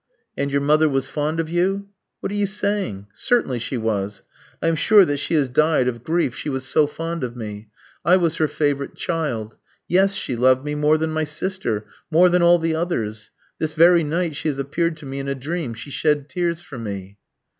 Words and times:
"And 0.35 0.49
your 0.49 0.61
mother 0.61 0.89
was 0.89 1.09
fond 1.11 1.39
of 1.39 1.47
you?" 1.47 1.89
"What 2.21 2.31
are 2.31 2.35
you 2.35 2.47
saying? 2.47 3.05
Certainly 3.13 3.59
she 3.59 3.77
was. 3.77 4.23
I 4.59 4.67
am 4.67 4.75
sure 4.75 5.05
that 5.05 5.17
she 5.19 5.35
has 5.35 5.47
died 5.47 5.87
of 5.87 6.03
grief, 6.03 6.33
she 6.33 6.49
was 6.49 6.65
so 6.65 6.87
fond 6.87 7.23
of 7.23 7.35
me. 7.35 7.67
I 8.03 8.17
was 8.17 8.37
her 8.37 8.47
favourite 8.47 8.95
child. 8.95 9.57
Yes, 9.87 10.15
she 10.15 10.35
loved 10.35 10.65
me 10.65 10.73
more 10.73 10.97
than 10.97 11.11
my 11.11 11.25
sister, 11.25 11.85
more 12.09 12.29
than 12.29 12.41
all 12.41 12.57
the 12.57 12.73
others. 12.73 13.29
This 13.59 13.73
very 13.73 14.03
night 14.03 14.35
she 14.35 14.47
has 14.47 14.57
appeared 14.57 14.97
to 14.97 15.05
me 15.05 15.19
in 15.19 15.27
a 15.27 15.35
dream, 15.35 15.75
she 15.75 15.91
shed 15.91 16.29
tears 16.29 16.61
for 16.61 16.79
me." 16.79 17.19